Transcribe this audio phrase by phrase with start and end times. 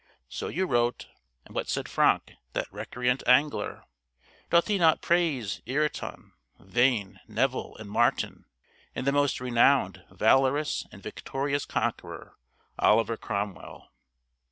[0.29, 1.09] So you wrote;
[1.45, 3.83] and what said Franck, that recreant angler?
[4.49, 8.45] Doth he not praise 'Ireton, Vane, Nevill, and Martin,
[8.95, 12.35] and the most renowned, valorous, and victorious conqueror,
[12.79, 13.91] Oliver Cromwell.'